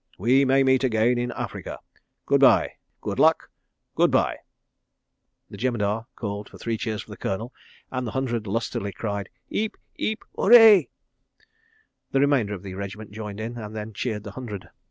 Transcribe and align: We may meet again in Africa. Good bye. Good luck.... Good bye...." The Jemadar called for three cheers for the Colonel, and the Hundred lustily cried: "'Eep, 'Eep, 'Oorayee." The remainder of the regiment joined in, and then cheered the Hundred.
We 0.17 0.45
may 0.45 0.63
meet 0.63 0.83
again 0.83 1.19
in 1.19 1.31
Africa. 1.33 1.77
Good 2.25 2.41
bye. 2.41 2.71
Good 3.01 3.19
luck.... 3.19 3.51
Good 3.93 4.09
bye...." 4.09 4.39
The 5.51 5.57
Jemadar 5.57 6.07
called 6.15 6.49
for 6.49 6.57
three 6.57 6.75
cheers 6.75 7.03
for 7.03 7.11
the 7.11 7.17
Colonel, 7.17 7.53
and 7.91 8.07
the 8.07 8.11
Hundred 8.17 8.47
lustily 8.47 8.93
cried: 8.93 9.29
"'Eep, 9.51 9.77
'Eep, 9.97 10.23
'Oorayee." 10.35 10.89
The 12.13 12.19
remainder 12.19 12.55
of 12.55 12.63
the 12.63 12.73
regiment 12.73 13.11
joined 13.11 13.39
in, 13.39 13.59
and 13.59 13.75
then 13.75 13.93
cheered 13.93 14.23
the 14.23 14.31
Hundred. 14.31 14.69